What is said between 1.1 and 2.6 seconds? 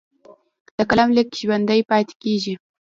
لیک ژوندی پاتې کېږي.